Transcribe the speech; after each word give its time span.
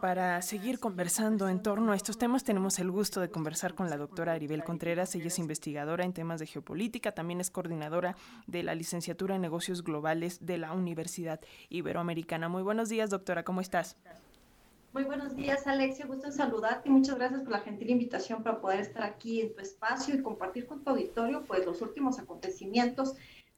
Para 0.00 0.40
seguir 0.42 0.78
conversando 0.78 1.48
en 1.48 1.60
torno 1.60 1.90
a 1.90 1.96
estos 1.96 2.18
temas, 2.18 2.44
tenemos 2.44 2.78
el 2.78 2.88
gusto 2.88 3.20
de 3.20 3.30
conversar 3.30 3.74
con 3.74 3.90
la 3.90 3.96
doctora 3.96 4.34
Aribel 4.34 4.62
Contreras. 4.62 5.12
Ella 5.16 5.26
es 5.26 5.40
investigadora 5.40 6.04
en 6.04 6.12
temas 6.12 6.38
de 6.38 6.46
geopolítica, 6.46 7.10
también 7.10 7.40
es 7.40 7.50
coordinadora 7.50 8.14
de 8.46 8.62
la 8.62 8.76
licenciatura 8.76 9.34
en 9.34 9.40
negocios 9.40 9.82
globales 9.82 10.46
de 10.46 10.56
la 10.56 10.72
Universidad 10.72 11.40
Iberoamericana. 11.68 12.48
Muy 12.48 12.62
buenos 12.62 12.88
días, 12.88 13.10
doctora, 13.10 13.42
¿cómo 13.42 13.60
estás? 13.60 13.96
Muy 14.92 15.02
buenos 15.02 15.34
días, 15.34 15.66
Alexia. 15.66 16.06
Gusto 16.06 16.26
en 16.26 16.32
saludarte 16.32 16.88
y 16.88 16.92
muchas 16.92 17.16
gracias 17.16 17.40
por 17.40 17.50
la 17.50 17.58
gentil 17.58 17.90
invitación 17.90 18.44
para 18.44 18.60
poder 18.60 18.78
estar 18.78 19.02
aquí 19.02 19.40
en 19.40 19.52
tu 19.52 19.60
espacio 19.60 20.14
y 20.14 20.22
compartir 20.22 20.68
con 20.68 20.84
tu 20.84 20.90
auditorio 20.90 21.42
pues, 21.42 21.66
los 21.66 21.82
últimos 21.82 22.20
acontecimientos 22.20 23.16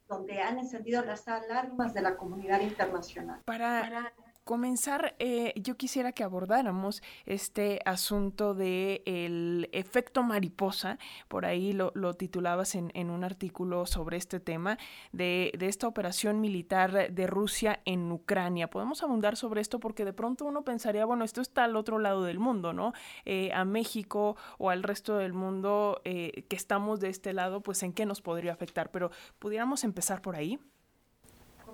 donde 0.08 0.40
han 0.40 0.58
encendido 0.58 1.04
las 1.04 1.28
alarmas 1.28 1.92
de 1.92 2.00
la 2.00 2.16
comunidad 2.16 2.62
internacional. 2.62 3.42
Para 3.44 4.10
comenzar, 4.50 5.14
eh, 5.20 5.52
yo 5.54 5.76
quisiera 5.76 6.10
que 6.10 6.24
abordáramos 6.24 7.04
este 7.24 7.78
asunto 7.84 8.52
de 8.52 9.00
el 9.06 9.68
efecto 9.70 10.24
mariposa, 10.24 10.98
por 11.28 11.46
ahí 11.46 11.72
lo, 11.72 11.92
titulabas 12.14 12.74
en, 12.74 13.10
un 13.10 13.22
artículo 13.22 13.86
sobre 13.86 14.16
este 14.16 14.40
tema, 14.40 14.76
de, 15.12 15.52
esta 15.60 15.86
operación 15.86 16.40
militar 16.40 17.12
de 17.12 17.26
Rusia 17.28 17.78
en 17.84 18.10
Ucrania. 18.10 18.68
Podemos 18.68 19.04
abundar 19.04 19.36
sobre 19.36 19.60
esto 19.60 19.78
porque 19.78 20.04
de 20.04 20.12
pronto 20.12 20.44
uno 20.46 20.64
pensaría, 20.64 21.04
bueno, 21.04 21.24
esto 21.24 21.40
está 21.40 21.62
al 21.62 21.76
otro 21.76 22.00
lado 22.00 22.24
del 22.24 22.40
mundo, 22.40 22.72
¿no? 22.72 22.92
Eh, 23.26 23.52
a 23.52 23.64
México 23.64 24.36
o 24.58 24.70
al 24.70 24.82
resto 24.82 25.16
del 25.16 25.32
mundo 25.32 26.00
eh, 26.04 26.44
que 26.48 26.56
estamos 26.56 26.98
de 26.98 27.08
este 27.08 27.32
lado, 27.32 27.60
pues 27.60 27.84
en 27.84 27.92
qué 27.92 28.04
nos 28.04 28.20
podría 28.20 28.52
afectar, 28.52 28.90
pero 28.90 29.12
pudiéramos 29.38 29.84
empezar 29.84 30.20
por 30.20 30.34
ahí 30.34 30.58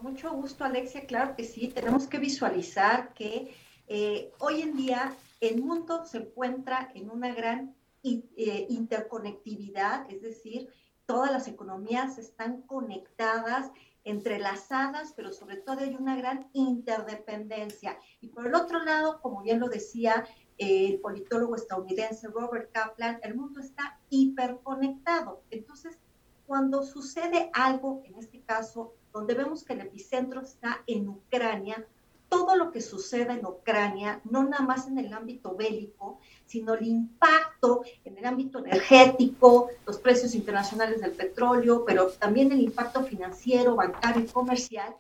mucho 0.02 0.32
gusto, 0.32 0.64
Alexia. 0.64 1.06
Claro 1.06 1.34
que 1.36 1.45
sí, 1.45 1.68
tenemos 1.68 2.06
que 2.06 2.18
visualizar 2.18 3.12
que 3.14 3.55
eh, 3.88 4.32
hoy 4.38 4.62
en 4.62 4.77
día 4.77 5.16
el 5.41 5.62
mundo 5.62 6.05
se 6.06 6.19
encuentra 6.19 6.91
en 6.95 7.10
una 7.10 7.34
gran 7.34 7.74
eh, 8.02 8.66
interconectividad, 8.69 10.11
es 10.11 10.22
decir, 10.22 10.69
todas 11.06 11.30
las 11.30 11.48
economías 11.48 12.19
están 12.19 12.62
conectadas, 12.62 13.70
entrelazadas, 14.05 15.12
pero 15.16 15.33
sobre 15.33 15.56
todo 15.56 15.80
hay 15.80 15.97
una 15.97 16.16
gran 16.16 16.48
interdependencia. 16.53 17.98
Y 18.20 18.28
por 18.28 18.47
el 18.47 18.55
otro 18.55 18.84
lado, 18.84 19.20
como 19.20 19.42
bien 19.42 19.60
lo 19.60 19.69
decía 19.69 20.27
eh, 20.58 20.86
el 20.86 21.00
politólogo 21.00 21.56
estadounidense 21.56 22.28
Robert 22.28 22.70
Kaplan, 22.72 23.19
el 23.22 23.34
mundo 23.34 23.60
está 23.60 23.98
hiperconectado. 24.08 25.42
Entonces, 25.50 25.98
cuando 26.47 26.83
sucede 26.84 27.50
algo, 27.52 28.02
en 28.05 28.16
este 28.19 28.41
caso 28.41 28.94
donde 29.12 29.34
vemos 29.34 29.64
que 29.64 29.72
el 29.72 29.80
epicentro 29.80 30.42
está 30.42 30.83
en 30.86 31.08
Ucrania, 31.08 31.86
todo 32.28 32.56
lo 32.56 32.72
que 32.72 32.80
suceda 32.80 33.34
en 33.34 33.47
Ucrania, 33.47 34.20
no 34.25 34.44
nada 34.44 34.64
más 34.64 34.88
en 34.88 34.98
el 34.98 35.12
ámbito 35.12 35.55
bélico, 35.55 36.19
sino 36.44 36.75
el 36.75 36.86
impacto 36.86 37.83
en 38.05 38.19
el 38.19 38.25
ámbito 38.25 38.58
energético, 38.58 39.70
los 39.86 39.98
precios 39.98 40.34
internacionales 40.34 41.00
del 41.00 41.12
petróleo, 41.12 41.84
pero 41.84 42.08
también 42.11 42.50
el 42.53 42.60
impacto 42.60 43.05
financiero, 43.05 43.77
bancario 43.77 44.25
y 44.25 44.27
comercial, 44.27 44.94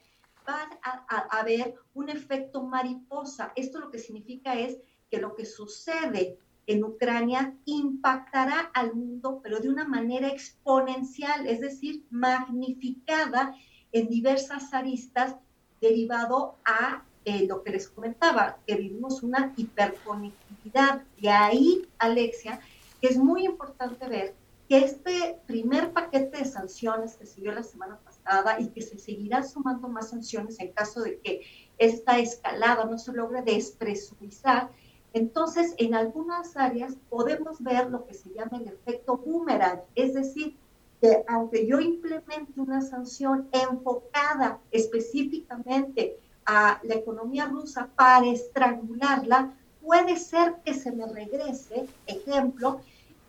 va 0.48 0.68
a, 0.82 1.38
haber 1.38 1.74
un 1.94 2.08
efecto 2.08 2.62
mariposa. 2.62 3.52
Esto 3.56 3.80
lo 3.80 3.90
que 3.90 3.98
significa 3.98 4.54
es 4.54 4.78
que 5.10 5.18
lo 5.18 5.34
que 5.34 5.44
sucede 5.44 6.38
en 6.66 6.84
Ucrania 6.84 7.54
impactará 7.64 8.70
al 8.74 8.94
mundo, 8.94 9.40
pero 9.42 9.60
de 9.60 9.68
una 9.68 9.86
manera 9.86 10.28
exponencial, 10.28 11.46
es 11.46 11.60
decir, 11.60 12.04
magnificada 12.10 13.54
en 13.92 14.08
diversas 14.08 14.74
aristas 14.74 15.36
derivado 15.80 16.56
a 16.64 17.04
eh, 17.24 17.46
lo 17.46 17.62
que 17.62 17.72
les 17.72 17.88
comentaba, 17.88 18.58
que 18.66 18.76
vivimos 18.76 19.22
una 19.22 19.52
hiperconectividad. 19.56 21.02
De 21.20 21.30
ahí, 21.30 21.86
Alexia, 21.98 22.60
que 23.00 23.08
es 23.08 23.18
muy 23.18 23.44
importante 23.44 24.08
ver 24.08 24.34
que 24.68 24.78
este 24.78 25.40
primer 25.46 25.92
paquete 25.92 26.38
de 26.38 26.44
sanciones 26.44 27.16
que 27.16 27.26
se 27.26 27.40
dio 27.40 27.52
la 27.52 27.62
semana 27.62 27.98
pasada 27.98 28.60
y 28.60 28.68
que 28.68 28.82
se 28.82 28.98
seguirá 28.98 29.42
sumando 29.44 29.88
más 29.88 30.10
sanciones 30.10 30.58
en 30.58 30.72
caso 30.72 31.02
de 31.02 31.20
que 31.20 31.42
esta 31.78 32.18
escalada 32.18 32.84
no 32.84 32.98
se 32.98 33.12
logre 33.12 33.42
despresurizar, 33.42 34.70
entonces 35.16 35.74
en 35.78 35.94
algunas 35.94 36.58
áreas 36.58 36.94
podemos 37.08 37.62
ver 37.62 37.90
lo 37.90 38.06
que 38.06 38.12
se 38.12 38.28
llama 38.34 38.58
el 38.58 38.68
efecto 38.68 39.16
boomerang, 39.16 39.80
es 39.94 40.12
decir, 40.12 40.58
que 41.00 41.24
aunque 41.26 41.66
yo 41.66 41.80
implemente 41.80 42.60
una 42.60 42.82
sanción 42.82 43.48
enfocada 43.50 44.60
específicamente 44.70 46.18
a 46.44 46.80
la 46.82 46.96
economía 46.96 47.46
rusa 47.46 47.88
para 47.96 48.26
estrangularla, 48.26 49.54
puede 49.80 50.18
ser 50.18 50.56
que 50.62 50.74
se 50.74 50.92
me 50.92 51.06
regrese, 51.06 51.86
ejemplo, 52.06 52.80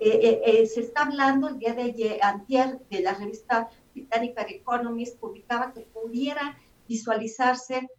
eh, 0.01 0.19
eh, 0.21 0.41
eh, 0.45 0.65
se 0.67 0.81
está 0.81 1.03
hablando 1.03 1.47
el 1.47 1.57
día 1.57 1.73
de 1.73 2.19
antier 2.21 2.79
de 2.89 2.99
la 2.99 3.13
revista 3.13 3.69
británica 3.93 4.45
The 4.45 4.57
Economist 4.57 5.17
publicaba 5.19 5.71
que 5.71 5.81
pudiera 5.81 6.57
visualizarse 6.85 7.89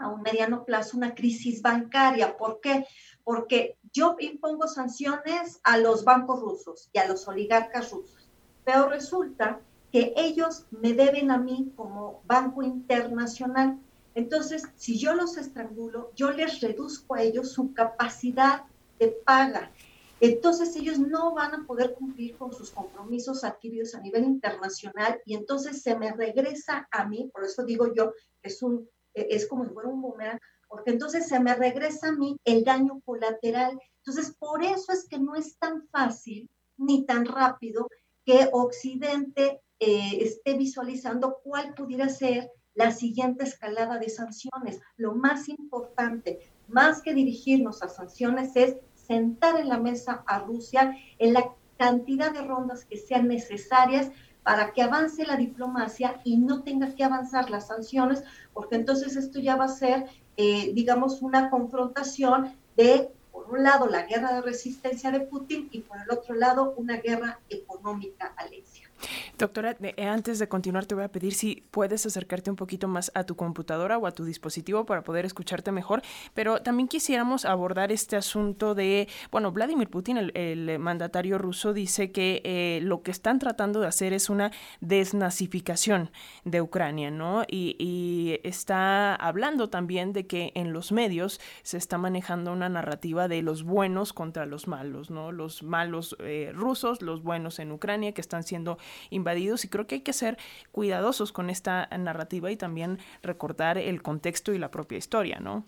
a 0.00 0.08
un 0.08 0.22
mediano 0.22 0.64
plazo 0.64 0.96
una 0.96 1.14
crisis 1.14 1.62
bancaria. 1.62 2.36
¿Por 2.36 2.60
qué? 2.60 2.86
Porque 3.22 3.76
yo 3.92 4.16
impongo 4.18 4.66
sanciones 4.66 5.60
a 5.62 5.76
los 5.78 6.04
bancos 6.04 6.40
rusos 6.40 6.88
y 6.92 6.98
a 6.98 7.06
los 7.06 7.28
oligarcas 7.28 7.90
rusos 7.90 8.20
pero 8.64 8.88
resulta 8.88 9.60
que 9.92 10.12
ellos 10.16 10.66
me 10.70 10.92
deben 10.92 11.30
a 11.30 11.38
mí 11.38 11.72
como 11.76 12.22
banco 12.24 12.62
internacional. 12.62 13.78
Entonces, 14.14 14.62
si 14.76 14.98
yo 14.98 15.14
los 15.14 15.36
estrangulo, 15.36 16.12
yo 16.14 16.30
les 16.30 16.60
reduzco 16.60 17.14
a 17.14 17.22
ellos 17.22 17.52
su 17.52 17.72
capacidad 17.74 18.62
de 18.98 19.08
paga. 19.08 19.72
Entonces 20.20 20.76
ellos 20.76 20.98
no 20.98 21.34
van 21.34 21.54
a 21.54 21.66
poder 21.66 21.94
cumplir 21.94 22.36
con 22.36 22.52
sus 22.52 22.70
compromisos 22.70 23.42
adquiridos 23.42 23.94
a 23.94 24.00
nivel 24.00 24.24
internacional 24.24 25.20
y 25.24 25.34
entonces 25.34 25.82
se 25.82 25.96
me 25.96 26.12
regresa 26.12 26.86
a 26.90 27.06
mí, 27.06 27.30
por 27.32 27.42
eso 27.42 27.64
digo 27.64 27.92
yo, 27.94 28.12
es, 28.42 28.62
un, 28.62 28.88
es 29.14 29.46
como 29.46 29.64
si 29.64 29.70
fuera 29.70 29.88
un 29.88 30.00
boomerang, 30.00 30.38
porque 30.68 30.92
entonces 30.92 31.26
se 31.26 31.40
me 31.40 31.54
regresa 31.54 32.08
a 32.08 32.12
mí 32.12 32.36
el 32.44 32.64
daño 32.64 33.00
colateral. 33.04 33.78
Entonces, 33.98 34.34
por 34.38 34.62
eso 34.62 34.92
es 34.92 35.06
que 35.08 35.18
no 35.18 35.34
es 35.34 35.58
tan 35.58 35.86
fácil 35.88 36.48
ni 36.76 37.04
tan 37.04 37.26
rápido 37.26 37.88
que 38.24 38.48
Occidente 38.52 39.60
eh, 39.80 40.18
esté 40.22 40.56
visualizando 40.56 41.38
cuál 41.42 41.74
pudiera 41.74 42.08
ser 42.08 42.50
la 42.74 42.92
siguiente 42.92 43.44
escalada 43.44 43.98
de 43.98 44.08
sanciones. 44.08 44.80
Lo 44.96 45.14
más 45.14 45.48
importante, 45.48 46.38
más 46.68 47.02
que 47.02 47.14
dirigirnos 47.14 47.82
a 47.82 47.88
sanciones, 47.88 48.52
es 48.54 48.76
sentar 48.94 49.58
en 49.58 49.68
la 49.68 49.78
mesa 49.78 50.22
a 50.26 50.38
Rusia 50.38 50.96
en 51.18 51.32
la 51.32 51.54
cantidad 51.76 52.32
de 52.32 52.42
rondas 52.42 52.84
que 52.84 52.96
sean 52.96 53.26
necesarias 53.26 54.12
para 54.42 54.72
que 54.72 54.82
avance 54.82 55.24
la 55.24 55.36
diplomacia 55.36 56.20
y 56.24 56.36
no 56.38 56.62
tenga 56.62 56.94
que 56.94 57.04
avanzar 57.04 57.50
las 57.50 57.68
sanciones, 57.68 58.24
porque 58.52 58.76
entonces 58.76 59.16
esto 59.16 59.38
ya 59.38 59.56
va 59.56 59.66
a 59.66 59.68
ser, 59.68 60.06
eh, 60.36 60.72
digamos, 60.74 61.22
una 61.22 61.50
confrontación 61.50 62.54
de 62.76 63.10
por 63.30 63.50
un 63.50 63.62
lado 63.62 63.86
la 63.86 64.06
guerra 64.06 64.34
de 64.34 64.42
resistencia 64.42 65.10
de 65.10 65.20
Putin 65.20 65.68
y 65.70 65.80
por 65.80 65.98
el 66.00 66.10
otro 66.10 66.34
lado 66.34 66.74
una 66.76 66.96
guerra 66.96 67.40
económica, 67.48 68.34
Alexia. 68.36 68.89
Doctora, 69.38 69.76
eh, 69.80 70.06
antes 70.06 70.38
de 70.38 70.48
continuar 70.48 70.86
te 70.86 70.94
voy 70.94 71.04
a 71.04 71.08
pedir 71.08 71.34
si 71.34 71.64
puedes 71.70 72.04
acercarte 72.06 72.50
un 72.50 72.56
poquito 72.56 72.88
más 72.88 73.10
a 73.14 73.24
tu 73.24 73.36
computadora 73.36 73.98
o 73.98 74.06
a 74.06 74.12
tu 74.12 74.24
dispositivo 74.24 74.84
para 74.84 75.02
poder 75.02 75.24
escucharte 75.24 75.72
mejor, 75.72 76.02
pero 76.34 76.62
también 76.62 76.88
quisiéramos 76.88 77.44
abordar 77.44 77.92
este 77.92 78.16
asunto 78.16 78.74
de, 78.74 79.08
bueno, 79.30 79.52
Vladimir 79.52 79.88
Putin, 79.88 80.30
el, 80.34 80.78
mandatario 80.78 81.38
ruso, 81.38 81.72
dice 81.72 82.12
que 82.12 82.42
eh, 82.44 82.80
lo 82.82 83.02
que 83.02 83.10
están 83.10 83.38
tratando 83.38 83.80
de 83.80 83.86
hacer 83.86 84.12
es 84.12 84.30
una 84.30 84.52
desnazificación 84.80 86.10
de 86.44 86.60
Ucrania, 86.60 87.10
¿no? 87.10 87.44
Y, 87.48 88.38
está 88.44 89.14
hablando 89.14 89.68
también 89.68 90.12
de 90.12 90.26
que 90.26 90.52
en 90.54 90.72
los 90.72 90.92
medios 90.92 91.40
se 91.62 91.76
está 91.76 91.98
manejando 91.98 92.52
una 92.52 92.68
narrativa 92.68 93.28
de 93.28 93.42
los 93.42 93.62
buenos 93.62 94.12
contra 94.12 94.46
los 94.46 94.68
malos, 94.68 95.10
¿no? 95.10 95.32
Los 95.32 95.62
malos 95.62 96.16
eh, 96.20 96.52
rusos, 96.54 97.02
los 97.02 97.22
buenos 97.22 97.58
en 97.58 97.72
Ucrania 97.72 98.12
que 98.12 98.20
están 98.20 98.42
siendo 98.42 98.78
invadidos 99.10 99.64
y 99.64 99.68
creo 99.68 99.86
que 99.86 99.96
hay 99.96 100.00
que 100.00 100.12
ser 100.12 100.38
cuidadosos 100.72 101.32
con 101.32 101.50
esta 101.50 101.88
narrativa 101.98 102.50
y 102.50 102.56
también 102.56 102.98
recordar 103.22 103.78
el 103.78 104.02
contexto 104.02 104.52
y 104.52 104.58
la 104.58 104.70
propia 104.70 104.98
historia, 104.98 105.40
¿no? 105.40 105.64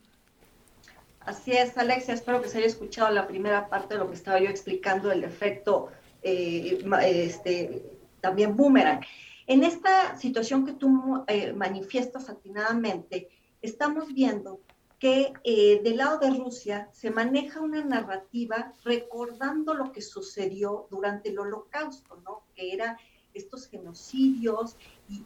Así 1.21 1.53
es, 1.53 1.79
Alexia, 1.79 2.15
espero 2.15 2.43
que 2.43 2.49
se 2.49 2.59
haya 2.59 2.67
escuchado 2.67 3.11
la 3.11 3.29
primera 3.29 3.69
parte 3.69 3.95
de 3.95 4.01
lo 4.01 4.09
que 4.09 4.17
estaba 4.17 4.41
yo 4.41 4.51
explicando, 4.51 5.13
el 5.13 5.23
efecto 5.23 5.91
eh, 6.23 6.83
este, 7.05 7.83
también 8.21 8.57
boomerang. 8.57 9.01
En 9.47 9.65
esta 9.65 10.17
situación 10.17 10.67
que 10.67 10.73
tú 10.73 11.25
eh, 11.27 11.53
manifiestas 11.53 12.29
atinadamente, 12.29 13.29
estamos 13.61 14.13
viendo 14.13 14.61
que 14.99 15.33
eh, 15.43 15.81
del 15.83 15.97
lado 15.97 16.19
de 16.19 16.31
Rusia 16.31 16.89
se 16.93 17.11
maneja 17.11 17.61
una 17.61 17.85
narrativa 17.85 18.73
recordando 18.85 19.75
lo 19.75 19.91
que 19.91 20.01
sucedió 20.01 20.87
durante 20.91 21.31
el 21.31 21.41
holocausto, 21.41 22.23
¿no? 22.25 22.45
Que 22.55 22.73
era 22.73 22.97
estos 23.35 23.67
genocidios 23.67 24.77
y, 25.09 25.23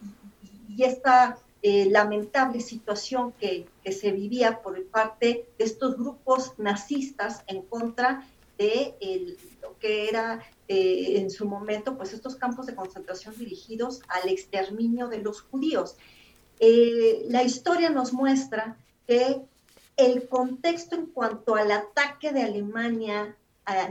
esta 0.83 1.39
eh, 1.63 1.89
lamentable 1.89 2.59
situación 2.61 3.33
que, 3.39 3.67
se 3.91 4.11
vivía 4.11 4.61
por 4.61 4.83
parte 4.87 5.49
de 5.57 5.65
estos 5.65 5.97
grupos 5.97 6.53
nazistas 6.57 7.43
en 7.47 7.61
contra 7.63 8.27
de 8.57 8.95
lo 9.61 9.77
que 9.79 10.09
era 10.09 10.43
eh, 10.67 11.17
en 11.17 11.31
su 11.31 11.47
momento, 11.47 11.97
pues 11.97 12.13
estos 12.13 12.35
campos 12.35 12.65
de 12.65 12.75
concentración 12.75 13.37
dirigidos 13.37 14.01
al 14.09 14.29
exterminio 14.29 15.07
de 15.07 15.19
los 15.19 15.41
judíos. 15.41 15.95
Eh, 16.59 17.25
la 17.29 17.43
historia 17.43 17.89
nos 17.89 18.13
muestra 18.13 18.77
que 19.07 19.41
el 19.95 20.27
contexto 20.27 20.95
en 20.95 21.05
cuanto 21.07 21.55
al 21.55 21.71
ataque 21.71 22.31
de 22.33 22.43
Alemania 22.43 23.35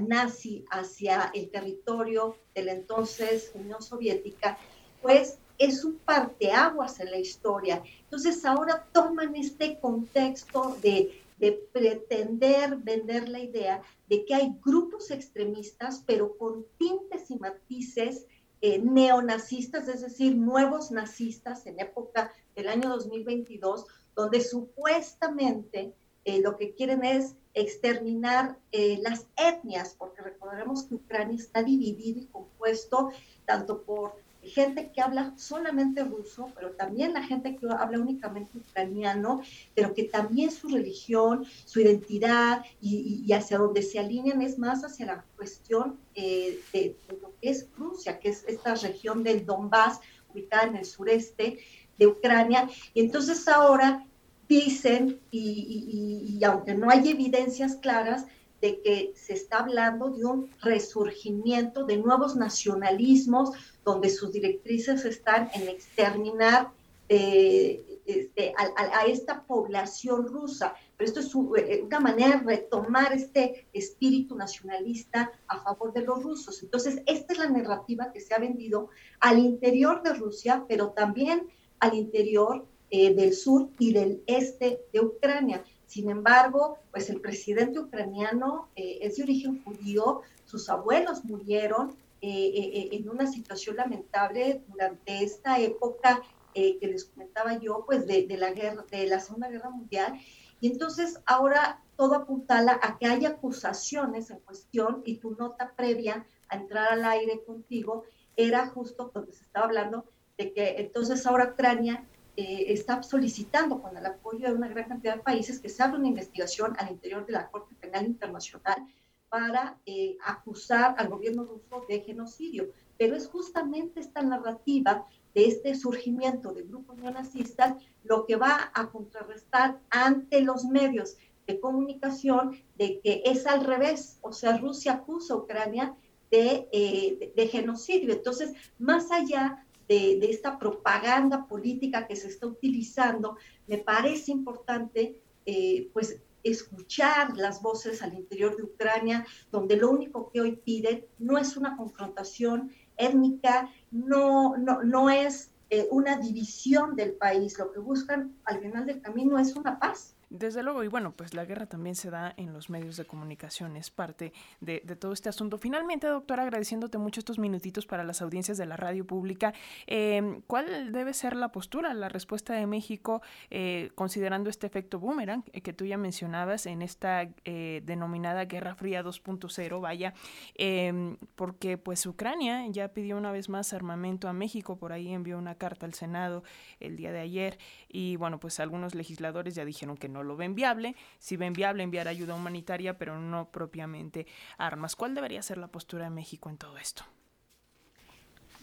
nazi 0.01 0.65
hacia 0.71 1.31
el 1.35 1.51
territorio 1.51 2.37
de 2.55 2.65
la 2.65 2.73
entonces 2.73 3.51
Unión 3.55 3.83
Soviética, 3.83 4.59
pues 5.03 5.39
es 5.59 5.85
un 5.85 5.99
parteaguas 5.99 7.01
en 7.01 7.11
la 7.11 7.19
historia. 7.19 7.83
Entonces 8.05 8.45
ahora 8.45 8.87
toman 8.93 9.35
este 9.37 9.79
contexto 9.79 10.77
de, 10.83 11.23
pretender 11.71 12.77
vender 12.77 13.29
la 13.29 13.41
idea 13.41 13.83
de 14.09 14.25
que 14.25 14.35
hay 14.35 14.57
grupos 14.65 15.11
extremistas, 15.11 16.03
pero 16.07 16.37
con 16.39 16.65
tintes 16.79 17.31
y 17.31 17.37
matices 17.37 18.25
eh, 18.63 18.79
neonazistas, 18.79 19.87
es 19.89 20.01
decir, 20.01 20.35
nuevos 20.35 20.91
nazistas 20.91 21.67
en 21.67 21.79
época 21.79 22.33
del 22.55 22.69
año 22.69 22.89
2022, 22.89 23.85
donde 24.15 24.41
supuestamente 24.41 25.93
eh, 26.27 26.41
lo 26.43 26.57
que 26.57 26.75
quieren 26.75 27.05
es 27.05 27.37
exterminar 27.55 28.59
eh, 28.73 28.99
las 29.01 29.27
etnias, 29.37 29.95
porque 29.97 30.23
recordaremos 30.23 30.83
que 30.83 30.97
Ucrania 30.97 31.37
está 31.37 31.63
dividido 31.63 32.21
y 32.21 32.27
compuesto 32.27 33.13
tanto 33.47 33.83
por 33.83 34.17
gente 34.43 34.91
que 34.91 35.01
habla 35.01 35.33
solamente 35.37 36.03
ruso, 36.03 36.51
pero 36.57 36.73
también 36.73 37.13
la 37.13 37.23
gente 37.23 37.55
que 37.57 37.69
habla 37.69 38.01
únicamente 38.01 38.59
ucraniano, 38.59 39.41
pero 39.75 39.95
que 39.95 40.05
también 40.05 40.51
su 40.51 40.69
religión, 40.69 41.45
su 41.65 41.81
identidad 41.81 42.65
y, 42.81 43.33
hacia 43.33 43.59
donde 43.59 43.83
se 43.83 44.01
alinean 44.01 44.43
es 44.43 44.59
más 44.59 44.83
hacia 44.83 45.07
la 45.07 45.25
cuestión 45.37 45.99
eh, 46.17 46.61
de, 46.73 46.97
lo 47.23 47.33
que 47.41 47.51
es 47.51 47.69
Rusia, 47.77 48.19
que 48.19 48.31
es 48.31 48.45
esta 48.49 48.75
región 48.75 49.23
del 49.23 49.47
Donbass, 49.47 50.01
ubicada 50.33 50.65
en 50.65 50.77
el 50.77 50.85
sureste 50.85 51.59
de 51.99 52.07
Ucrania. 52.09 52.69
Y 52.95 53.01
entonces 53.01 53.47
ahora 53.47 54.05
dicen, 54.49 55.21
y, 55.31 56.41
aunque 56.45 56.75
no 56.75 56.91
hay 56.91 57.09
evidencias 57.11 57.77
claras, 57.77 58.27
de 58.61 58.81
que 58.81 59.13
se 59.15 59.35
está 59.35 59.59
hablando 59.59 60.09
de 60.11 60.25
un 60.25 60.51
resurgimiento 60.63 61.85
de 61.85 61.99
nuevos 61.99 62.37
nacionalismos, 62.37 63.51
donde 63.85 64.09
sus 64.09 64.33
directrices 64.33 65.05
están 65.05 65.51
en 65.55 65.69
exterminar 65.69 66.71
eh, 67.09 68.01
este, 68.07 68.55
a, 68.57 69.05
esta 69.07 69.43
población 69.43 70.27
rusa. 70.27 70.75
Pero 70.97 71.09
esto 71.09 71.21
es 71.21 71.61
eh, 71.63 71.83
una 71.85 72.01
manera 72.01 72.39
de 72.39 72.57
retomar 72.57 73.13
este 73.13 73.67
espíritu 73.73 74.35
nacionalista 74.37 75.31
a 75.49 75.61
favor 75.61 75.93
de 75.93 76.03
los 76.03 76.23
rusos. 76.23 76.63
Entonces, 76.63 77.03
esta 77.07 77.33
es 77.35 77.39
la 77.39 77.51
narrativa 77.51 78.13
que 78.13 78.21
se 78.21 78.35
ha 78.35 78.39
vendido 78.39 78.91
al 79.21 79.39
interior 79.39 80.03
de 80.03 80.15
Rusia, 80.15 80.65
pero 80.67 80.91
también 80.91 81.49
al 81.79 81.95
interior 81.95 82.67
eh, 82.91 83.15
del 83.15 83.35
sur 83.35 83.69
y 83.79 83.93
del 83.93 84.23
este 84.27 84.81
de 84.93 85.01
Ucrania. 85.01 85.65
Sin 85.87 86.11
embargo, 86.11 86.79
pues 86.91 87.11
el 87.11 87.21
presidente 87.21 87.79
ucraniano 87.79 88.69
es 88.75 89.17
de 89.17 89.23
origen 89.23 89.63
judío, 89.63 90.23
sus 90.45 90.69
abuelos 90.69 91.25
murieron 91.25 91.97
eh, 92.23 92.29
eh, 92.29 92.89
en 92.93 93.11
una 93.11 93.27
situación 93.27 93.77
lamentable 93.77 94.63
durante 94.69 95.23
esta 95.23 95.61
época 95.61 96.23
eh, 96.55 96.79
que 96.79 96.87
les 96.87 97.05
comentaba 97.05 97.59
yo, 97.59 97.85
pues 97.87 98.07
de, 98.07 98.27
la 98.39 98.53
guerra, 98.53 98.85
de 98.91 99.07
la 99.07 99.21
Segunda 99.21 99.49
Guerra 99.49 99.69
Mundial. 99.69 100.19
Y 100.61 100.73
entonces 100.73 101.21
ahora 101.27 101.83
todo 101.95 102.15
apuntala 102.15 102.81
a 102.83 102.97
que 102.99 103.07
hay 103.07 103.27
acusaciones 103.27 104.31
en 104.31 104.39
cuestión 104.41 105.03
y 105.05 105.19
tu 105.19 105.33
nota 105.33 105.75
previa 105.77 106.27
a 106.49 106.57
entrar 106.57 106.95
al 106.95 107.05
aire 107.05 107.45
contigo 107.45 108.05
era 108.35 108.67
justo 108.67 109.11
donde 109.13 109.33
se 109.33 109.45
estaba 109.45 109.67
hablando 109.67 110.07
de 110.39 110.53
que 110.53 110.77
entonces 110.79 111.27
ahora 111.27 111.51
Ucrania 111.53 112.09
está 112.37 113.03
solicitando 113.03 113.81
con 113.81 113.97
el 113.97 114.05
apoyo 114.05 114.49
de 114.49 114.55
una 114.55 114.69
gran 114.69 114.89
cantidad 114.89 115.17
de 115.17 115.23
países 115.23 115.59
que 115.59 115.69
se 115.69 115.83
abra 115.83 115.99
una 115.99 116.09
investigación 116.09 116.75
al 116.79 116.91
interior 116.91 117.25
de 117.25 117.33
la 117.33 117.49
Corte 117.49 117.75
Penal 117.81 118.07
Internacional 118.07 118.87
para 119.29 119.79
eh, 119.87 120.17
acusar 120.25 120.95
al 120.99 121.09
gobierno 121.09 121.45
ruso 121.45 121.85
de 121.89 122.01
genocidio. 122.01 122.71
Pero 122.99 123.17
es 123.17 123.27
justamente 123.27 124.01
esta 124.01 124.23
narrativa 124.23 125.07
de 125.35 125.47
este 125.47 125.75
surgimiento 125.75 126.53
de 126.53 126.63
grupos 126.63 126.97
neonazistas 126.97 127.75
lo 128.05 128.25
que 128.25 128.37
va 128.37 128.71
a 128.73 128.89
contrarrestar 128.89 129.79
ante 129.91 130.41
los 130.41 130.65
medios 130.65 131.17
de 131.47 131.61
comunicación 131.61 132.59
de 132.77 133.01
que 133.01 133.23
es 133.27 133.47
al 133.47 133.65
revés, 133.65 134.19
o 134.23 134.33
sea, 134.33 134.57
Rusia 134.57 134.95
acusa 134.95 135.35
a 135.35 135.37
Ucrania 135.37 135.95
de, 136.31 136.69
eh, 136.73 137.33
de, 137.37 137.49
genocidio. 137.49 138.13
Entonces, 138.13 138.53
más 138.79 139.13
allá 139.13 139.66
de, 139.89 140.19
esta 140.31 140.59
propaganda 140.59 141.47
política 141.47 142.07
que 142.07 142.17
se 142.17 142.29
está 142.29 142.47
utilizando, 142.47 143.37
me 143.67 143.79
parece 143.79 144.33
importante 144.33 145.19
eh, 145.45 145.89
pues 145.93 146.21
escuchar 146.43 147.37
las 147.37 147.61
voces 147.61 148.03
al 148.03 148.15
interior 148.15 148.57
de 148.57 148.63
Ucrania, 148.63 149.27
donde 149.51 149.77
lo 149.77 149.91
único 149.91 150.31
que 150.31 150.41
hoy 150.41 150.57
piden 150.57 151.05
no 151.19 151.39
es 151.39 151.57
una 151.57 151.77
confrontación 151.77 152.71
étnica, 152.97 153.71
no, 153.91 154.57
no, 154.57 154.83
no 154.83 155.11
es 155.11 155.51
eh, 155.71 155.89
una 155.91 156.17
división 156.19 156.95
del 156.95 157.13
país, 157.15 157.59
lo 157.59 157.73
que 157.73 157.81
buscan 157.81 158.37
al 158.45 158.61
final 158.61 158.87
del 158.87 159.01
camino 159.01 159.39
es 159.39 159.57
una 159.57 159.79
paz. 159.79 160.16
Desde 160.29 160.65
luego, 160.65 160.83
y 160.83 160.89
bueno, 160.89 161.13
pues 161.13 161.35
la 161.35 161.45
guerra 161.45 161.67
también 161.67 161.95
se 161.95 162.11
da 162.11 162.35
en 162.37 162.53
los 162.53 162.69
medios 162.69 162.97
de 162.97 163.05
comunicación, 163.05 163.77
es 163.77 163.91
parte 163.91 164.33
de, 164.61 164.81
todo 164.99 165.13
este 165.13 165.29
asunto. 165.29 165.57
Finalmente, 165.57 166.09
doctora, 166.09 166.43
agradeciéndote 166.43 166.99
mucho 166.99 167.21
estos 167.21 167.39
minutitos 167.39 167.87
para 167.87 168.03
las 168.03 168.23
audiencias 168.23 168.59
de 168.59 168.67
la 168.67 168.77
radio 168.77 169.07
pública, 169.07 169.55
eh, 169.87 170.41
¿cuál 170.49 170.91
debe 170.91 171.15
ser 171.15 171.37
la 171.37 171.53
postura, 171.53 171.95
la 171.95 172.09
respuesta 172.09 172.55
de 172.55 172.67
México, 172.67 173.23
eh, 173.51 173.91
considerando 173.95 174.51
este 174.51 174.67
efecto 174.67 174.99
boomerang 174.99 175.45
eh, 175.53 175.61
que 175.61 175.73
tú 175.73 175.85
ya 175.85 175.97
mencionabas 175.97 176.67
en 176.67 176.83
esta 176.83 177.29
denominada 177.45 178.47
Guerra 178.47 178.75
Fría 178.75 179.05
2.0, 179.05 179.81
vaya, 179.81 180.13
em, 180.57 181.17
porque 181.37 181.79
pues 181.79 182.05
Ucrania 182.05 182.67
ya 182.69 182.89
pidió 182.89 183.17
una 183.17 183.31
vez 183.31 183.49
más 183.49 183.73
armamento 183.73 184.29
a 184.29 184.33
México, 184.33 184.77
por 184.77 184.93
ahí 184.93 185.13
envió 185.13 185.39
una 185.39 185.55
carta 185.55 185.87
al 185.87 185.95
Senado 185.95 186.43
el 186.81 186.97
día 186.97 187.13
de 187.13 187.21
ayer, 187.21 187.59
y 187.89 188.17
bueno, 188.17 188.41
pues 188.41 188.59
algunos 188.59 188.97
legisladores 188.97 189.55
ya 189.55 189.65
dijeron 189.65 189.97
que 189.97 190.09
no 190.09 190.16
no 190.17 190.23
lo 190.23 190.37
ven 190.37 190.55
viable, 190.55 190.97
si 191.19 191.37
ven 191.37 191.53
viable 191.53 191.83
enviar 191.83 192.09
ayuda 192.09 192.35
humanitaria, 192.35 192.97
pero 192.99 193.19
no 193.19 193.51
propiamente 193.51 194.27
armas. 194.57 194.97
¿Cuál 194.97 195.15
debería 195.15 195.43
ser 195.43 195.59
la 195.59 195.69
postura 195.69 196.05
de 196.05 196.11
México 196.11 196.49
en 196.49 196.57
todo 196.57 196.79
esto? 196.79 197.05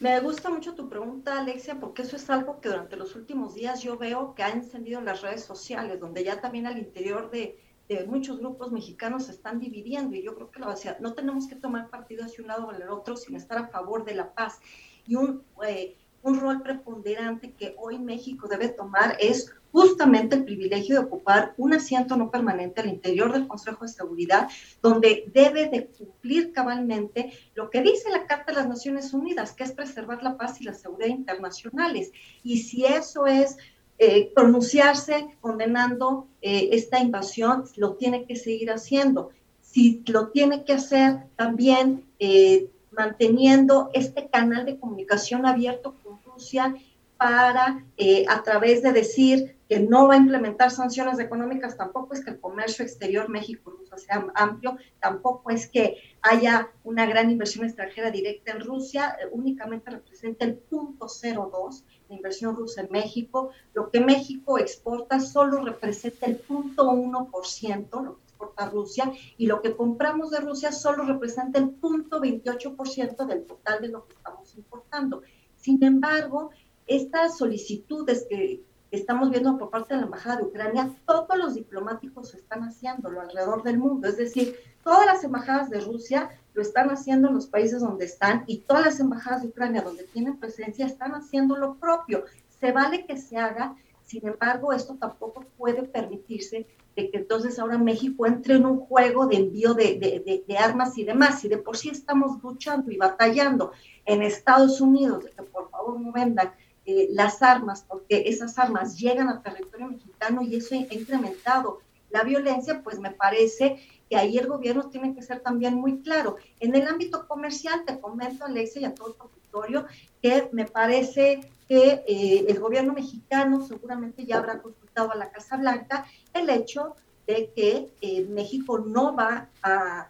Me 0.00 0.18
gusta 0.18 0.50
mucho 0.50 0.74
tu 0.74 0.88
pregunta, 0.88 1.38
Alexia, 1.38 1.78
porque 1.78 2.02
eso 2.02 2.16
es 2.16 2.28
algo 2.28 2.60
que 2.60 2.68
durante 2.68 2.96
los 2.96 3.14
últimos 3.14 3.54
días 3.54 3.82
yo 3.82 3.96
veo 3.96 4.34
que 4.34 4.42
ha 4.42 4.50
encendido 4.50 5.00
las 5.00 5.22
redes 5.22 5.44
sociales, 5.44 6.00
donde 6.00 6.24
ya 6.24 6.40
también 6.40 6.66
al 6.66 6.78
interior 6.78 7.30
de, 7.30 7.60
muchos 8.06 8.38
grupos 8.38 8.72
mexicanos 8.72 9.26
se 9.26 9.32
están 9.32 9.60
dividiendo 9.60 10.16
y 10.16 10.22
yo 10.22 10.34
creo 10.34 10.50
que 10.50 10.60
no 11.00 11.12
tenemos 11.12 11.46
que 11.46 11.54
tomar 11.54 11.90
partido 11.90 12.24
hacia 12.24 12.42
un 12.42 12.48
lado 12.48 12.66
o 12.66 12.72
el 12.72 12.88
otro, 12.88 13.14
sin 13.16 13.36
estar 13.36 13.58
a 13.58 13.68
favor 13.68 14.04
de 14.04 14.14
la 14.14 14.34
paz. 14.34 14.58
Y 15.06 15.16
un, 15.16 15.44
eh, 15.64 15.94
un 16.24 16.40
rol 16.40 16.62
preponderante 16.62 17.52
que 17.52 17.76
hoy 17.78 17.98
México 17.98 18.48
debe 18.48 18.68
tomar 18.68 19.16
es 19.20 19.52
justamente 19.70 20.36
el 20.36 20.44
privilegio 20.44 20.94
de 20.94 21.04
ocupar 21.04 21.52
un 21.56 21.74
asiento 21.74 22.16
no 22.16 22.30
permanente 22.30 22.80
al 22.80 22.88
interior 22.88 23.32
del 23.32 23.46
Consejo 23.46 23.84
de 23.84 23.90
Seguridad, 23.90 24.48
donde 24.80 25.24
debe 25.32 25.68
de 25.68 25.86
cumplir 25.86 26.52
cabalmente 26.52 27.32
lo 27.54 27.70
que 27.70 27.82
dice 27.82 28.08
la 28.10 28.26
Carta 28.26 28.52
de 28.52 28.58
las 28.58 28.68
Naciones 28.68 29.12
Unidas, 29.12 29.52
que 29.52 29.64
es 29.64 29.72
preservar 29.72 30.22
la 30.22 30.36
paz 30.36 30.60
y 30.60 30.64
la 30.64 30.74
seguridad 30.74 31.08
internacionales. 31.08 32.12
Y 32.42 32.58
si 32.58 32.84
eso 32.84 33.26
es 33.26 33.56
eh, 33.98 34.32
pronunciarse 34.34 35.36
condenando 35.40 36.28
eh, 36.40 36.70
esta 36.72 37.00
invasión, 37.00 37.64
lo 37.76 37.94
tiene 37.94 38.26
que 38.26 38.36
seguir 38.36 38.70
haciendo. 38.70 39.30
Si 39.60 40.02
lo 40.06 40.28
tiene 40.28 40.64
que 40.64 40.74
hacer 40.74 41.24
también 41.36 42.04
eh, 42.18 42.70
manteniendo 42.92 43.90
este 43.92 44.28
canal 44.28 44.64
de 44.66 44.78
comunicación 44.78 45.46
abierto 45.46 45.94
Rusia 46.34 46.74
para, 47.16 47.84
a 48.28 48.42
través 48.42 48.82
de 48.82 48.92
decir 48.92 49.56
que 49.68 49.80
no 49.80 50.08
va 50.08 50.14
a 50.14 50.18
implementar 50.18 50.70
sanciones 50.70 51.18
económicas, 51.18 51.76
tampoco 51.76 52.14
es 52.14 52.24
que 52.24 52.30
el 52.30 52.40
comercio 52.40 52.84
exterior 52.84 53.28
México-Rusia 53.28 53.96
sea 53.96 54.26
amplio, 54.34 54.76
tampoco 55.00 55.50
es 55.50 55.68
que 55.68 55.96
haya 56.20 56.70
una 56.82 57.06
gran 57.06 57.30
inversión 57.30 57.64
extranjera 57.64 58.10
directa 58.10 58.52
en 58.52 58.60
Rusia, 58.60 59.16
eh, 59.20 59.28
únicamente 59.32 59.90
representa 59.90 60.44
el 60.44 60.54
punto 60.54 61.06
02 61.06 61.84
de 62.08 62.14
inversión 62.14 62.56
rusa 62.56 62.82
en 62.82 62.88
México. 62.90 63.50
Lo 63.72 63.90
que 63.90 64.00
México 64.00 64.58
exporta 64.58 65.20
solo 65.20 65.64
representa 65.64 66.26
el 66.26 66.36
punto 66.36 66.90
1%, 66.90 68.02
lo 68.02 68.16
que 68.16 68.22
exporta 68.22 68.68
Rusia, 68.68 69.12
y 69.38 69.46
lo 69.46 69.62
que 69.62 69.74
compramos 69.74 70.30
de 70.30 70.40
Rusia 70.40 70.72
solo 70.72 71.04
representa 71.04 71.58
el 71.58 71.70
punto 71.70 72.20
28% 72.20 73.26
del 73.26 73.46
total 73.46 73.80
de 73.80 73.88
lo 73.88 74.06
que 74.06 74.12
estamos 74.12 74.54
importando. 74.56 75.22
Sin 75.64 75.82
embargo, 75.82 76.50
estas 76.86 77.38
solicitudes 77.38 78.26
que 78.28 78.62
estamos 78.90 79.30
viendo 79.30 79.56
por 79.56 79.70
parte 79.70 79.94
de 79.94 80.00
la 80.00 80.04
Embajada 80.04 80.36
de 80.36 80.42
Ucrania, 80.42 80.94
todos 81.06 81.38
los 81.38 81.54
diplomáticos 81.54 82.34
están 82.34 82.64
haciéndolo 82.64 83.22
alrededor 83.22 83.62
del 83.62 83.78
mundo. 83.78 84.06
Es 84.06 84.18
decir, 84.18 84.56
todas 84.82 85.06
las 85.06 85.24
embajadas 85.24 85.70
de 85.70 85.80
Rusia 85.80 86.28
lo 86.52 86.60
están 86.60 86.90
haciendo 86.90 87.28
en 87.28 87.34
los 87.36 87.46
países 87.46 87.80
donde 87.80 88.04
están 88.04 88.44
y 88.46 88.58
todas 88.58 88.84
las 88.84 89.00
embajadas 89.00 89.40
de 89.40 89.48
Ucrania 89.48 89.80
donde 89.80 90.04
tienen 90.04 90.36
presencia 90.38 90.84
están 90.84 91.12
haciendo 91.12 91.56
lo 91.56 91.76
propio. 91.76 92.24
Se 92.60 92.70
vale 92.70 93.06
que 93.06 93.16
se 93.16 93.38
haga, 93.38 93.74
sin 94.02 94.28
embargo, 94.28 94.74
esto 94.74 94.96
tampoco 94.96 95.46
puede 95.56 95.84
permitirse 95.84 96.66
de 96.96 97.10
que 97.10 97.18
entonces 97.18 97.58
ahora 97.58 97.78
México 97.78 98.26
entre 98.26 98.54
en 98.54 98.66
un 98.66 98.78
juego 98.80 99.26
de 99.26 99.36
envío 99.36 99.74
de, 99.74 99.98
de, 99.98 100.44
de, 100.46 100.58
armas 100.58 100.96
y 100.96 101.04
demás. 101.04 101.44
Y 101.44 101.48
de 101.48 101.58
por 101.58 101.76
sí 101.76 101.88
estamos 101.88 102.42
luchando 102.42 102.90
y 102.90 102.96
batallando 102.96 103.72
en 104.04 104.22
Estados 104.22 104.80
Unidos, 104.80 105.24
de 105.24 105.30
que 105.30 105.42
por 105.42 105.70
favor 105.70 106.00
no 106.00 106.12
vendan 106.12 106.52
eh, 106.86 107.08
las 107.10 107.42
armas, 107.42 107.84
porque 107.88 108.24
esas 108.26 108.58
armas 108.58 108.98
llegan 108.98 109.28
al 109.28 109.42
territorio 109.42 109.88
mexicano 109.88 110.42
y 110.42 110.56
eso 110.56 110.74
ha 110.74 110.94
incrementado 110.94 111.80
la 112.10 112.22
violencia, 112.22 112.82
pues 112.82 113.00
me 113.00 113.10
parece 113.10 113.80
que 114.08 114.16
ahí 114.16 114.38
el 114.38 114.46
gobierno 114.46 114.88
tiene 114.88 115.14
que 115.14 115.22
ser 115.22 115.40
también 115.40 115.74
muy 115.74 116.00
claro. 116.02 116.36
En 116.60 116.74
el 116.76 116.86
ámbito 116.86 117.26
comercial, 117.26 117.84
te 117.84 117.98
comento, 117.98 118.44
Alexia, 118.44 118.82
y 118.82 118.84
a 118.84 118.94
todo 118.94 119.08
el 119.08 119.14
auditorio, 119.18 119.86
que 120.22 120.48
me 120.52 120.64
parece 120.66 121.40
que 121.66 122.04
eh, 122.06 122.44
el 122.46 122.60
gobierno 122.60 122.92
mexicano 122.92 123.66
seguramente 123.66 124.24
ya 124.24 124.38
habrá 124.38 124.60
a 124.96 125.16
la 125.16 125.30
Casa 125.30 125.56
Blanca 125.56 126.06
el 126.32 126.48
hecho 126.50 126.94
de 127.26 127.50
que 127.54 127.90
eh, 128.00 128.26
México 128.30 128.78
no 128.78 129.14
va 129.14 129.48
a, 129.62 130.08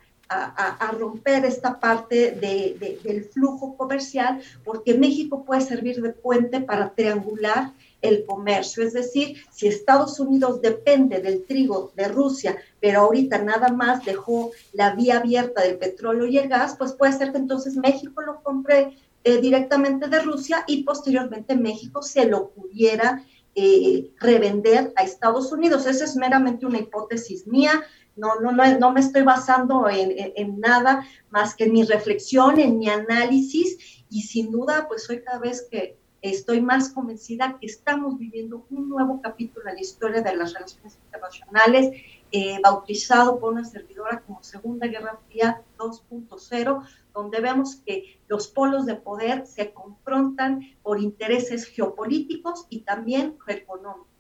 romper 0.99 1.45
esta 1.45 1.79
parte 1.79 2.33
del 2.33 3.25
flujo 3.27 3.77
comercial 3.77 4.41
porque 4.65 4.95
México 4.95 5.45
puede 5.45 5.61
servir 5.61 6.03
de 6.03 6.11
puente 6.11 6.61
para 6.61 6.91
triangular 6.91 7.73
el 8.01 8.25
comercio. 8.25 8.83
Es 8.83 8.95
decir, 8.95 9.37
si 9.53 9.69
Estados 9.69 10.19
Unidos 10.19 10.61
depende 10.61 11.21
del 11.21 11.45
trigo 11.45 11.93
de 11.95 12.09
Rusia, 12.09 12.57
pero 12.81 13.03
ahorita 13.03 13.39
nada 13.43 13.69
más 13.69 14.05
dejó 14.05 14.51
la 14.73 14.95
vía 14.95 15.19
abierta 15.19 15.63
del 15.63 15.79
petróleo 15.79 16.27
y 16.27 16.39
el 16.39 16.49
gas, 16.49 16.75
pues 16.77 16.93
puede 16.95 17.13
ser 17.13 17.31
que 17.31 17.39
entonces 17.39 17.77
México 17.77 18.21
lo 18.23 18.43
compre 18.43 18.97
eh, 19.23 19.41
directamente 19.41 20.09
de 20.09 20.21
Rusia 20.21 20.65
y 20.67 20.83
posteriormente 20.83 21.55
México 21.55 22.03
se 22.03 22.27
lo 22.27 22.49
pudiera 22.49 23.25
eh, 23.55 24.13
revender 24.19 24.93
a 24.97 25.03
Estados 25.03 25.53
Unidos. 25.53 25.87
Esa 25.87 26.05
es 26.05 26.17
meramente 26.17 26.67
una 26.67 26.79
hipótesis 26.79 27.47
mía. 27.47 27.83
No, 28.17 28.41
no, 28.41 28.53
no, 28.53 28.79
no 28.79 28.93
me 28.93 29.01
estoy 29.01 29.23
basando 29.23 29.89
en, 29.89 30.13
en, 30.37 30.61
nada 30.61 31.07
más 31.31 31.55
que 31.55 31.65
en 31.65 31.73
mi 31.73 31.83
reflexión, 31.83 32.61
en 32.61 32.79
mi 32.79 32.89
análisis 32.89 34.05
y 34.09 34.23
sin 34.23 34.53
duda, 34.53 34.87
pues 34.87 35.09
hoy 35.11 35.23
cada 35.23 35.39
vez 35.39 35.67
que 35.71 35.99
estoy 36.23 36.61
más 36.61 36.89
convencida 36.91 37.59
que 37.61 37.67
estamos 37.67 38.19
viviendo 38.19 38.65
un 38.71 38.89
nuevo 38.89 39.21
capítulo 39.21 39.69
en 39.69 39.75
la 39.75 39.81
historia 39.81 40.23
de 40.23 40.37
las 40.37 40.55
relaciones 40.55 40.97
internacionales, 41.05 42.01
eh, 42.33 42.59
bautizado 42.63 43.39
por 43.39 43.53
una 43.53 43.65
servidora 43.65 44.23
como 44.27 44.43
Segunda 44.43 44.87
Guerra 44.87 45.19
Fría 45.29 45.63
2.0, 45.79 46.83
donde 47.15 47.41
vemos 47.41 47.77
que 47.87 48.21
los 48.29 48.49
polos 48.49 48.87
de 48.87 48.97
poder 48.97 49.47
se 49.47 49.73
confrontan 49.73 50.61
por 50.83 51.01
intereses 51.01 51.67
geopolíticos 51.67 52.67
y 52.69 52.81
también 52.81 53.37
económicos. 53.47 54.15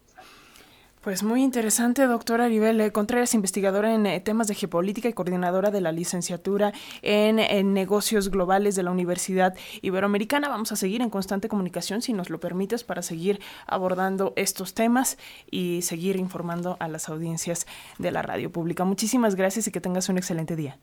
Pues 1.04 1.22
muy 1.22 1.42
interesante, 1.42 2.06
doctora 2.06 2.46
Aribel 2.46 2.90
Contreras, 2.90 3.34
investigadora 3.34 3.92
en 3.92 4.06
eh, 4.06 4.20
temas 4.20 4.48
de 4.48 4.54
geopolítica 4.54 5.06
y 5.06 5.12
coordinadora 5.12 5.70
de 5.70 5.82
la 5.82 5.92
licenciatura 5.92 6.72
en, 7.02 7.38
en, 7.40 7.74
negocios 7.74 8.30
globales 8.30 8.74
de 8.74 8.84
la 8.84 8.90
Universidad 8.90 9.54
Iberoamericana. 9.82 10.48
Vamos 10.48 10.72
a 10.72 10.76
seguir 10.76 11.02
en 11.02 11.10
constante 11.10 11.46
comunicación, 11.46 12.00
si 12.00 12.14
nos 12.14 12.30
lo 12.30 12.40
permites, 12.40 12.84
para 12.84 13.02
seguir 13.02 13.38
abordando 13.66 14.32
estos 14.36 14.72
temas 14.72 15.18
y 15.50 15.82
seguir 15.82 16.16
informando 16.16 16.78
a 16.80 16.88
las 16.88 17.10
audiencias 17.10 17.66
de 17.98 18.10
la 18.10 18.22
radio 18.22 18.50
pública. 18.50 18.86
Muchísimas 18.86 19.34
gracias 19.34 19.66
y 19.66 19.72
que 19.72 19.82
tengas 19.82 20.08
un 20.08 20.16
excelente 20.16 20.56
día. 20.56 20.78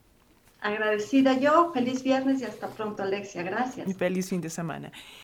Agradecida 0.61 1.39
yo, 1.39 1.71
feliz 1.73 2.03
viernes 2.03 2.41
y 2.41 2.45
hasta 2.45 2.69
pronto, 2.69 3.01
Alexia. 3.01 3.41
Gracias. 3.41 3.87
Y 3.87 3.93
feliz 3.95 4.29
fin 4.29 4.41
de 4.41 4.49
semana. 4.49 4.91